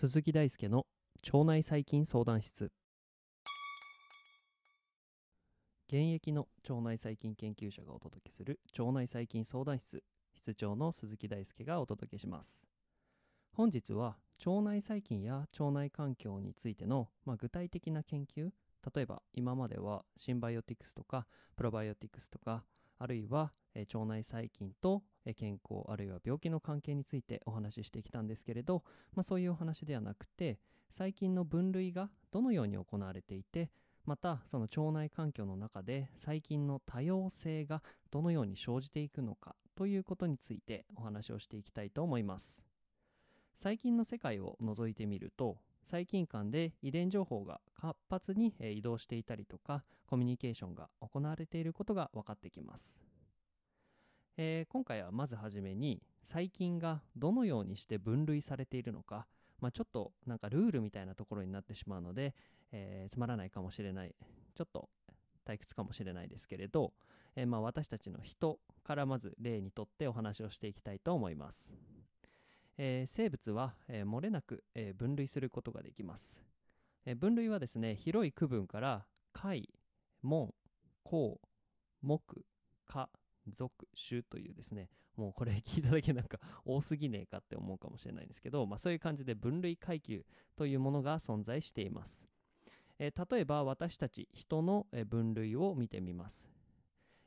[0.00, 0.86] 鈴木大輔の
[1.30, 2.72] 腸内細菌相談室。
[5.88, 10.02] 現役の腸内細菌研究者がお届けする腸内細菌相談室。
[10.34, 12.69] 室長の鈴木大輔がお届けします。
[13.52, 18.50] 本日は腸内細菌や腸内環境についての、まあ、具体的な研究
[18.94, 21.26] 例えば今まではシンバイオティクスとか
[21.56, 22.64] プロバイオティクスとか
[22.98, 28.84] あるいは、え腸内細菌と、え健康あるいは病気の関係についてお話ししてきたんですけれど、
[29.14, 30.58] まあ、そういうお話ではなくて
[30.90, 33.70] 細菌の分類がどのように行われていて
[34.04, 42.69] またその腸内環境の中で細菌の多様性がどのように生じていくのかということについてお話をしていきたいと思います。
[43.62, 53.02] 細菌の世界を覗いてみると細菌間で遺伝情報が活発に移動していたりとかコミュニケーションが行われていることが分かってきます、
[54.38, 59.26] えー、今回はまずはじめに細菌がどのようにして分類されているのか、
[59.60, 62.34] まあ、ちょっとなんかルールみたいなところになってしまうので、
[62.72, 64.14] えー、つまらないかもしれない
[64.54, 64.88] ちょっと
[65.46, 66.94] 退屈かもしれないですけれど、
[67.36, 71.70] えー、まあ私たちの人からまず例にとってお話をしていきたいと思います。
[72.82, 76.40] えー、生物は、えー、漏れなく、えー、分類することができます、
[77.04, 79.68] え分類はですね広い区分から貝
[80.22, 80.54] 門
[81.04, 81.38] 項
[82.00, 82.22] 目
[82.86, 83.10] 科
[83.52, 90.24] 属種というですねもうこれ聞いただけなんか 多すぎねえかって思うかもしれないんですけど、まあ、そういう感じで分類階級
[90.56, 92.26] というものが存在しています、
[92.98, 96.48] え例えば私たち人の分類を見てみます、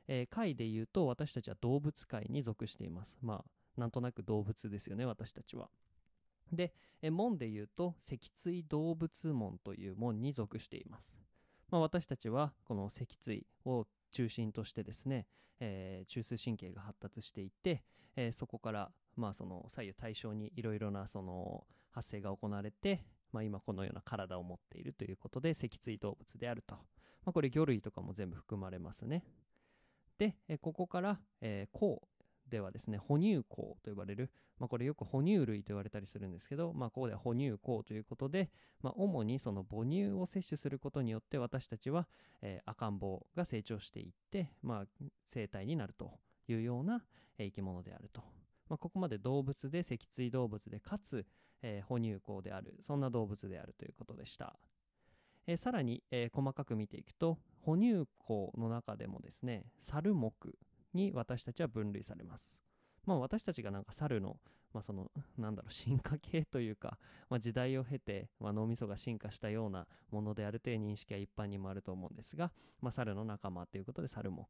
[0.08, 3.16] え貝で言うと私たちは動物界に属しています。
[3.22, 5.68] まあなんとなく動物ですよね私たちは。
[6.52, 6.72] で
[7.10, 11.16] 門で言うと脊椎動物門という門に属しています。
[11.70, 15.26] まあ、私たちはこの脊椎を中心としてですね、
[15.58, 17.82] えー、中枢神経が発達していて、
[18.16, 26.80] えー、そこからまあその左右対称にいろいろなその発生が行われて、まあ、今このような体を持っているということで脊椎動物であると、ま
[27.30, 29.24] あ、これ魚類とかも全部含まれますね
[30.18, 31.78] で、ここから、えー、
[32.48, 33.44] ではですね、哺乳綱
[33.82, 38.50] と呼ばれる、まあ、これよく哺乳類と言われたりするんですけど、まあ、ここでは哺乳綱ということで、
[38.82, 42.06] まあ、主にその母乳を摂取することによって私たちは、
[42.42, 46.12] えー、赤ん坊が成長していって、まあ、生体になると
[46.48, 47.02] いうような、
[47.36, 48.22] 生き物であると。
[48.68, 51.26] まあ、ここまで動物で脊椎動物でかつ、
[51.62, 54.56] えー、哺乳綱であるそんな動物であるということでした、
[55.46, 60.34] えー、さらに、えー、細かく見ていくと哺乳綱の中でもですね猿目
[60.94, 62.50] に私たちは分類されます。
[63.04, 64.38] まあ私たちがなんか猿の、
[64.72, 74.46] まあその、なんだろう、進化系というか、まあ時代を経て、まあ脳みそが進化したようなものであるという認識は一般にもあると思うんですが、まあ猿の仲間ということで猿目。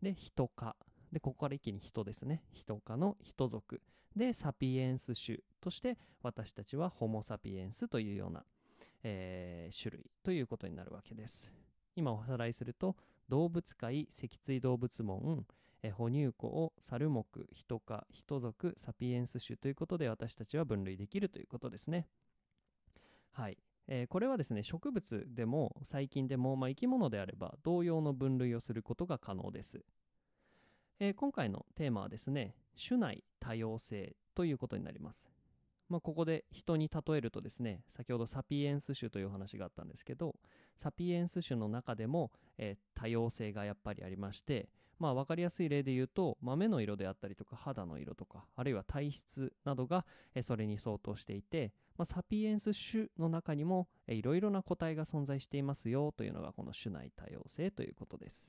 [0.00, 0.76] で、人科。
[1.12, 2.42] で、ここから一気に人ですね。
[2.52, 3.82] 人科の人族。
[4.16, 8.44] で、サピエンス種として私たちはホモ・サピエンスというような、
[9.02, 11.50] えー、種類ということになるわけです。
[11.94, 12.96] 今おさらいすると、
[13.32, 15.46] 動物界、脊椎動物門、
[15.82, 22.06] え哺乳綱、猿目、人科、人族、サピエンス種ということで私たちは分類できるということですね。
[23.30, 23.56] はい。
[23.88, 29.82] えー、これはですね、植物でも細菌でも、まあ、生き物であれば同様の分類をすることが可能です。
[31.00, 35.31] えー、今回のテーマはですね、種内多様性ということになります。
[35.92, 40.36] まあ、ここで人に例えるとですね先ほどサピエンス種という話があったんですけど
[40.78, 58.48] サピエンス種の中でも、えー、多様性がやっぱりありましてまあ分かりやすい例で言うと豆の色であったりとか肌の色とかあるいは体質などが、えー、それに相当していて、まあ、サピエンス種の中にもいろいろな個体が存在していますよというのがこの種内多様性ということです。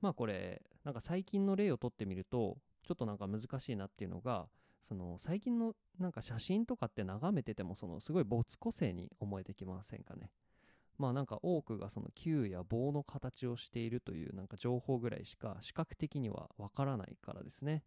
[0.00, 4.46] まあこれなんか最近の例をとってみるとちょっとなんか難しいなっていうのが
[4.82, 10.30] その最近のなんか写真とかって眺めててもそのすごい没個性に思えてきませんかね？
[10.98, 17.82] まあなんか多くがその球や棒の形をしているというなんか情報ぐらいしか視覚的にはわからないからですね。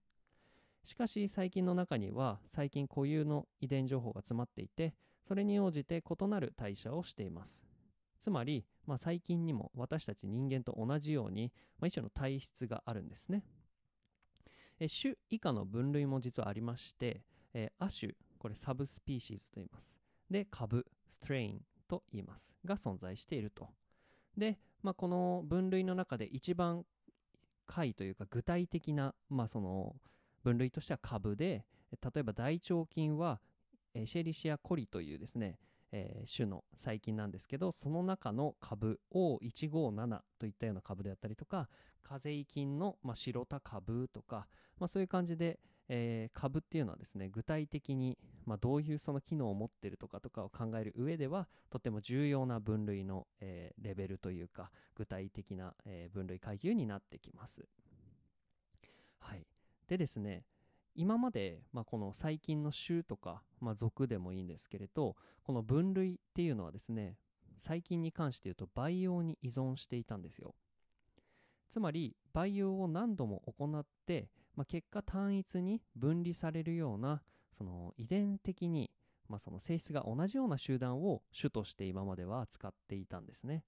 [0.83, 4.93] しかし細菌の中には細菌固有の遺伝情報が詰まっていて
[5.27, 7.65] それに応じて異なる代謝をしています。
[8.19, 13.43] つまり、まあ、細菌にも私たち人間と同じように、まあ、一種の体質があるんですね。
[14.79, 17.21] え種以下の分類も実はありまして、
[17.53, 19.95] え亜種、これサブスピーシーズと言います。
[20.29, 22.53] で、株、ストレインと言います。
[22.65, 23.69] が存在していると。
[24.37, 26.85] で、まあ、この分類の中で一番
[27.65, 29.95] 解というか具体的な、まあ、その
[30.43, 33.39] 分類としては株で、例えば大腸菌は、
[33.93, 35.57] えシェリシアコリというですね、
[35.97, 41.69] えー種の細菌なんですけどその中の株 O157 といったような株であったりとか
[42.03, 44.47] 風邪菌の、まあ、白田株とか、
[44.77, 57.65] まあ、そういう感じで、えー株っていうのはですね具体的に、まあ、どういうその機能を持ってるとかとかを考える上ではとても重要な分類の、えーレベルというか具体的な、え分類階級になってきます。
[59.19, 59.47] はい、
[59.87, 60.43] でですね
[60.95, 67.17] 今まで、まあ、この細菌の種とか、まあ、属でもいいんですけれどこの分類っていうのはですね
[67.59, 70.55] 細菌に関して言うと培養に依存していたんですよ。
[71.69, 77.21] つまり培養を何度も行って、まあ、結果単一に分離されるような
[77.57, 78.91] その遺伝的に、
[79.27, 83.63] まあ、その性質が同じような集団を種として今までは扱っていたんですね。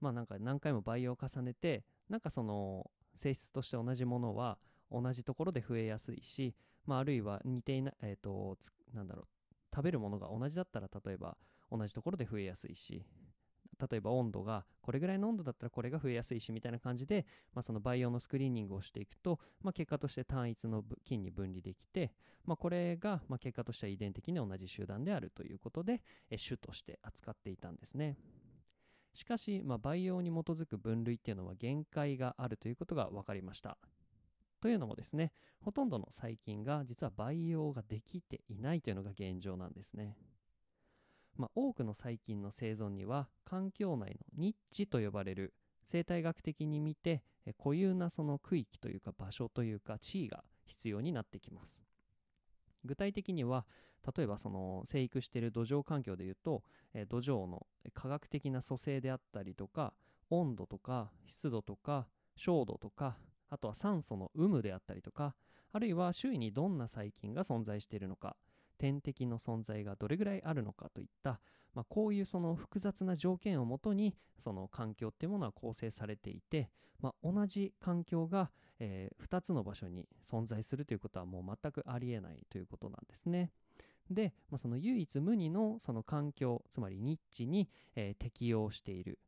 [0.00, 4.58] まあなんか何回も培養を重ねてなんかその性質として同じものは
[4.90, 6.54] 同じところで増えやすいし、
[6.86, 8.56] まあ、あるいは似ていない、えーと
[8.94, 9.26] なんだろう
[9.74, 11.36] 食べるものが同じだったら例えば
[11.70, 13.04] 同じところで増えやすいし
[13.90, 22.12] 例えば温度がこれぐらいの温度だったらこれが増えやすいしみたいな感じで、まあ、その培養のスクリーニングをしていくと、まあ、結果として単一の菌に分離できて、
[22.44, 28.16] まあ、これがまあ結果としては遺伝的に同じ集団であるということで種として扱っていたんですね。
[29.14, 33.78] しかし、まあ、培養に基づく分類っていうのは限界があるということが分かりました。
[34.60, 40.16] というのもですね、ほとんどの細菌が実は培養ができていないというのが現状なんですね。
[41.36, 47.22] まあ、多くの細菌の生存には環境内のニッチと呼ばれる生態学的に見て
[47.58, 51.80] 固有なその区域というか場所というか地位が必要になってきます。
[52.84, 53.66] 具体的には
[54.16, 56.62] 例えばその生育している土壌環境でいうと、
[56.94, 59.92] え土壌の科学的な組成であったりとか
[60.30, 62.06] 温度とか湿度とか
[62.36, 63.18] 照度とか
[63.50, 65.34] あとは酸素の有無であったりとか
[65.72, 68.36] あるいは周囲にどんな細菌が存在しているのか
[68.78, 71.40] 天敵の存在がどれぐらいあるのかといった、
[71.74, 83.50] まあ、こういうその複雑な条件をもとにその環境っていうものは構成されていて、まあ、同じ環境が、え2つの場所に存在するということはもう全くありえないということなんですね。
[84.08, 89.18] で、まあ、その唯一無二のその環境つまりニッチに、えー適応している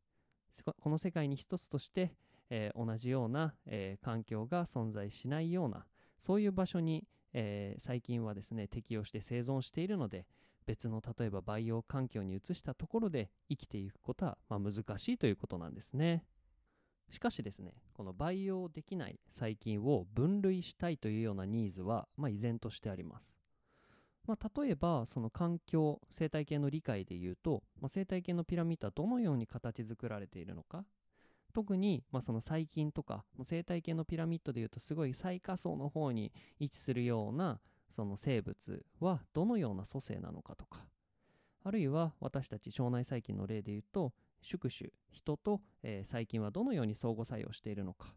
[0.81, 2.13] この世界に一つとして、
[2.51, 5.87] えー同じような、えー環境が存在しないような
[6.19, 10.27] そういう場所に、えー細菌はですね適応して生存しているので
[10.67, 16.23] 別の例えば培養環境に移したところで生きていくことは、まあ、難しいということなんですね。
[17.09, 23.33] しかしですねこの培養できない細菌を分類したいというようなニーズは、まあ、依然としてあります。
[24.25, 30.85] まあ、例えばその環境生態系の理解でいうと、まあ、生態系のピラミッドはどのように形作られているのか
[31.51, 37.59] 特に、まあ、その細菌とか生態系のピラミッドでいうとすごい最下層の方に位置するような
[37.89, 40.85] その生物はどのような組成なのかとか。
[41.63, 48.15] あるいは私たち腸内細菌の例でいうと宿主人と、えー細菌はどのように相互作用しているのか、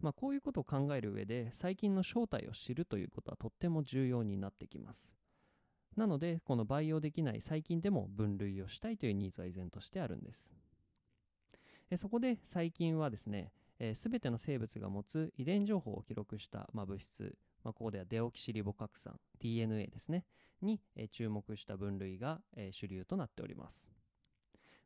[0.00, 5.10] まあ、こういうことを考える上で細菌の正体を知るということはとっても重要になってきます。
[5.96, 10.50] なのでこの培養できない細菌でも分類をしたいというニーズは依然としてあるんです。
[11.90, 13.52] えそこで細菌はですね
[13.94, 20.24] すべての生物が持つ遺伝情報を記録した、まあ、物質、まあ、ここではデオキシリボ核酸 DNA ですね
[20.62, 23.90] に、え注目した分類が、え主流となっております、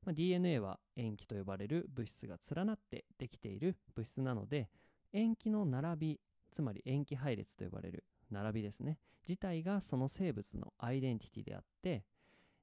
[0.04, 4.68] まあ、DNA は塩基と呼ばれる物質が連なってできている物質なので
[5.12, 6.20] 塩基の並び
[6.50, 8.98] つまり塩基配列と呼ばれる並びですね
[9.28, 12.04] 自体がその生物のアイデンティティであって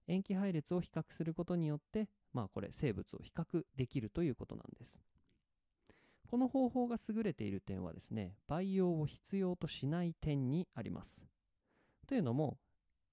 [0.08, 5.02] 塩基配列を比較することによってまあこれ生物を比較できるということなんです。
[6.30, 11.24] この方法が優れている点はですね培養を必要としない点にあります。
[12.06, 12.60] というのも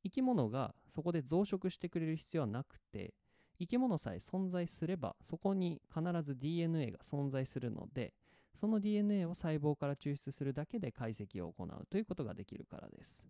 [0.03, 3.15] 生き物がそこで増殖してくれる必要はなくて
[3.59, 8.13] 生き物さえ存在すればそこに必ず DNA が存在するので
[8.61, 13.25] その DNA を細胞から抽出するだけで解析を行うということができるからです。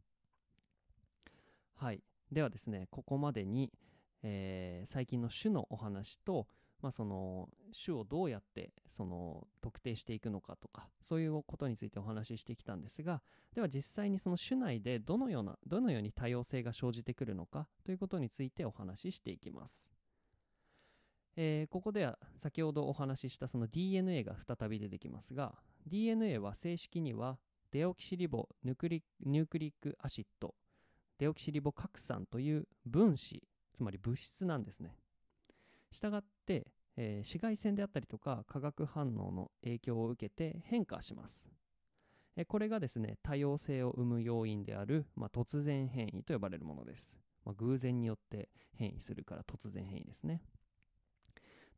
[1.77, 2.03] はい。
[2.33, 3.71] ではですねここまでに、
[4.25, 6.47] えー最近の種のお話と、
[6.83, 13.23] まあ、その種をどうやってその特定していくのかとかそういうことについてお話ししてきたんですが
[13.55, 19.87] では実際にその種内でどのようなどのように多様性が生じてくるのかということについてお話ししていきます。
[21.37, 25.55] えーここでは先ほどお話ししたその DNA が再び出てきますが
[25.87, 27.39] DNA は正式には
[27.73, 30.55] デオキシリボヌクリ nucleic acid
[31.19, 33.43] デオキシリボ核酸という分子
[33.75, 34.97] つまり物質なんですね。
[35.91, 36.67] したがって、
[36.97, 41.47] えー紫外線であったりとか化学反応の影響を受けて変化します。
[42.37, 47.15] えこれがですね多様性を生む要因である、まあ、突然変異と呼ばれるものです。
[47.45, 50.43] まあ、偶然によって変異するから突然変異ですね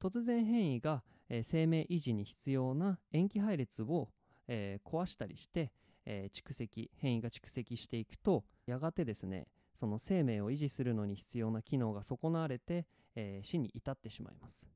[0.00, 4.11] 突然変異が、えー、生命維持に必要な塩基配列を、
[4.47, 5.73] えー、壊したりして、
[6.05, 14.66] えー、蓄積変異が蓄積していくとやがてですねその生命を維持するのに必要な機能が損なわれて、え死に至ってしまいます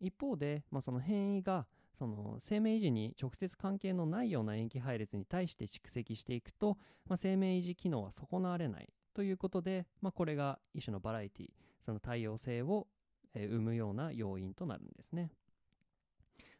[0.00, 1.66] 一方で、まあ、その変異が
[1.98, 6.76] その生命維持に直接関係のないような塩基配列に対して蓄積していくと、
[7.08, 11.46] まあ、生命維持機能は損なわれないということで、まあ、これが一種のバラエティ
[11.84, 12.86] その多様性を
[13.34, 15.30] 生むような要因となるんですね。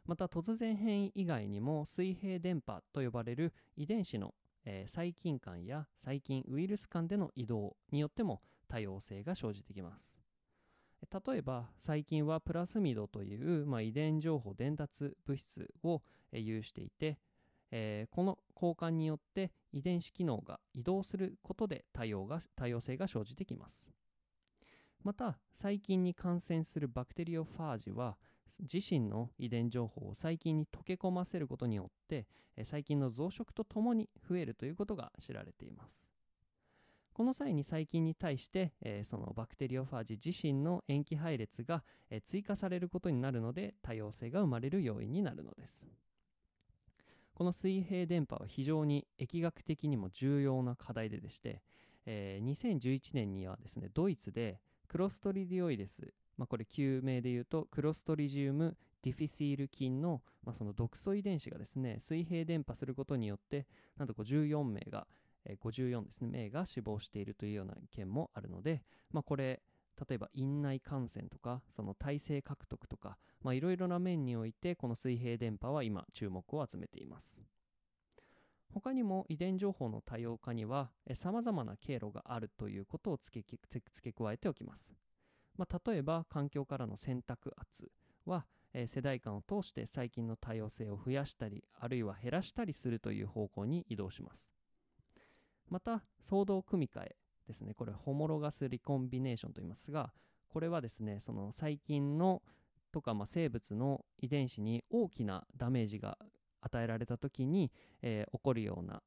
[0.05, 4.33] また突然変異以外にも水平電波と呼ばれる遺伝子の、
[4.69, 10.13] えー、細菌間や細菌ウイルス間での移動によっても多様性が生じてきます。
[11.25, 16.01] 例えば細菌はプラスミドという、まあ、遺伝情報伝達物質を、
[16.33, 17.17] えー、有していて、
[17.71, 23.89] えー、この交換によって遺伝子機能が移動することで多様が多様性が生じてきます。
[25.01, 28.17] また細菌に感染するバクテリオファージは
[28.59, 32.27] 自身の遺伝情報を細菌に溶け込ませることによって
[32.63, 36.07] 細菌の増殖とともに増えるということが知られています。
[37.17, 45.81] この際に細菌に対して、え、そのバクテリオファージ自身の塩基配列が、え、追加されることになるので多様性が生まれる要因になるのです。
[47.33, 51.63] この水平電波は非常に疫学的にも重要な課題ででして、
[52.05, 63.65] え、2011年にはですねドイツでクロストリディオイデス、まあ、これ救命で言うとクロストリジウムディフィシール菌の,、まあその毒素遺伝子がですね水平電波することによって
[63.97, 65.07] なんと14名が、
[65.45, 69.61] え、54ですね名が死亡しているというような件もあるので、まあ、これ
[70.07, 77.39] 例えば院内感染とかその体制獲得とかいろいろな面においてこの水平電波は今注目を集めています。
[78.73, 84.85] 他にも遺伝情報の多様化にはさまざまな経路があるということを付け付け加えておきます、
[85.57, 87.91] まあ、例えば環境からの選択圧
[88.25, 94.53] はえ世代間を通して細菌の多様性を増やしたりあるいは減らしたりするという方向に移動します。
[95.69, 97.15] また相動組み換え
[97.47, 97.73] ですね。
[97.73, 100.13] これホモロガスリコンビネーションと言いますが
[100.47, 102.41] これはですねその細菌の
[102.91, 106.17] とか、まあ、生物の遺伝子に大きなダメージが
[106.61, 107.71] 与えられた時に、
[108.01, 109.01] えー、起こるような、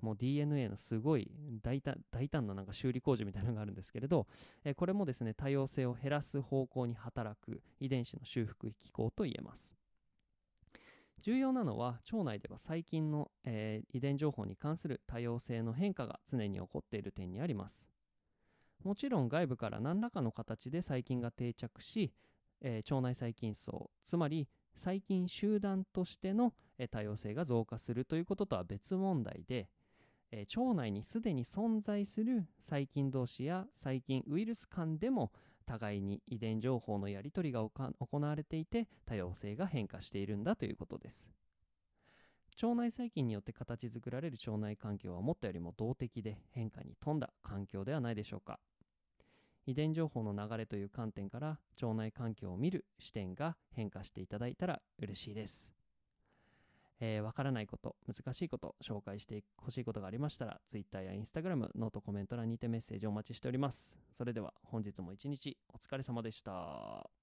[0.00, 1.30] もう DNA のすごい
[1.62, 4.26] 大胆大胆ななんか修理工事みたいなのがあるんですけれど、
[4.64, 9.74] え、これもですね多様性を減らす方向に働く遺伝子の修復機構と言えます。
[11.20, 17.88] 重要なのは腸内では細菌の、えー、遺伝情報に関する多様性の変化が常に起こっている点にあります。
[18.84, 22.12] もちろん外部から何らかの形で細菌が定着し、
[22.60, 26.54] えー、腸内細菌層つまり細菌集団としての
[26.90, 29.68] 多様性が増加するということとは別問題で、
[30.30, 35.32] え腸内にすでに存在する細菌同士や細菌ウイルス間でも
[35.66, 41.30] 互いに遺伝情報のやり取りが行われていて多様性が変化しているんだということです
[42.62, 48.58] 腸内細菌によって形作られる腸内環境は思ったよりも動的で変化に富んだ環境ではないでしょうか
[49.66, 55.77] 遺伝情報の流れという観点から腸内環境を見る視点が変化していただいたら嬉しいです。
[57.00, 63.96] えー、わからないこと、難しいこと、紹介してほしいことがありましたら、Twitter や Instagram、ノートコメント欄にてメッセージをお待ちしております。
[64.12, 67.17] それでは本日も一日お疲れ様でした。